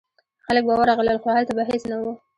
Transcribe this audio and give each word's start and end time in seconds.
خلک 0.45 0.63
به 0.67 0.73
ورغلل 0.79 1.17
خو 1.21 1.27
هلته 1.35 1.53
به 1.57 1.63
هیڅ 1.69 1.83
نه 1.91 1.97
و. 2.01 2.05